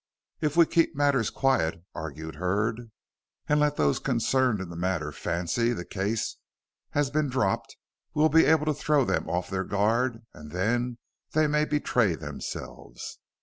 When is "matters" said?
0.95-1.29